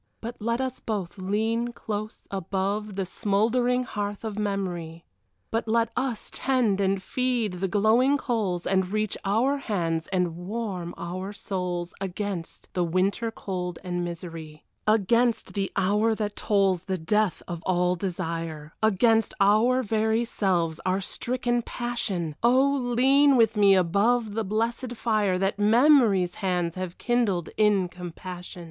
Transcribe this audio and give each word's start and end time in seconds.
But 0.19 0.37
let 0.39 0.59
us 0.59 0.79
both 0.79 1.19
lean 1.19 1.73
close 1.73 2.27
above 2.31 2.95
The 2.95 3.05
smouldering 3.05 3.83
hearth 3.83 4.23
of 4.25 4.39
memory 4.39 5.05
But 5.51 5.67
let 5.67 5.91
us 5.95 6.31
tend 6.33 6.81
and 6.81 7.03
feed 7.03 7.53
the 7.59 7.67
glowing 7.67 8.17
coals 8.17 8.65
And 8.65 8.89
reach 8.91 9.15
our 9.23 9.57
hands 9.59 10.07
and 10.07 10.35
warm 10.37 10.95
our 10.97 11.31
souls 11.33 11.93
Against 12.01 12.67
the 12.73 12.83
winter 12.83 13.29
cold 13.29 13.77
and 13.83 14.03
misery, 14.03 14.65
Against 14.87 15.53
the 15.53 15.71
hour 15.75 16.15
that 16.15 16.35
tolls 16.35 16.85
the 16.85 16.97
death 16.97 17.43
of 17.47 17.61
all 17.63 17.95
desire, 17.95 18.73
Against 18.81 19.35
our 19.39 19.83
very 19.83 20.25
selves, 20.25 20.79
our 20.83 20.99
stricken 20.99 21.61
passion 21.61 22.35
Oh, 22.41 22.75
lean 22.97 23.35
with 23.37 23.55
me 23.55 23.75
above 23.75 24.33
the 24.33 24.43
blessed 24.43 24.93
fire 24.95 25.37
That 25.37 25.59
Memory's 25.59 26.33
hands 26.41 26.73
have 26.73 26.97
kindled 26.97 27.49
in 27.55 27.87
compassion. 27.87 28.59